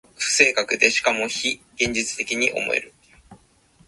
[0.17, 0.67] 悟りの境地にいたる
[2.89, 3.13] こと。